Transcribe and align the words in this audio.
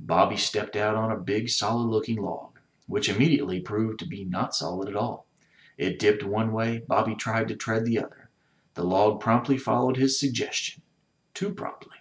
Bobby 0.00 0.36
stepped 0.36 0.76
out 0.76 0.96
on 0.96 1.10
a 1.10 1.16
big 1.16 1.48
solid 1.48 1.84
looking 1.86 2.20
log, 2.20 2.60
which 2.88 3.08
imme 3.08 3.26
diately 3.38 3.64
proved 3.64 4.00
to 4.00 4.06
be 4.06 4.22
not 4.22 4.54
solid 4.54 4.86
at 4.86 4.94
all. 4.96 5.24
It 5.78 5.98
dipped 5.98 6.22
one 6.22 6.52
way, 6.52 6.82
Bobby 6.86 7.14
tried 7.14 7.48
to 7.48 7.56
tread 7.56 7.86
the 7.86 7.98
other. 8.00 8.28
The 8.74 8.84
log 8.84 9.18
promptly 9.22 9.56
followed 9.56 9.96
his 9.96 10.20
sug 10.20 10.34
gestion— 10.34 10.80
too 11.32 11.54
promptly. 11.54 11.96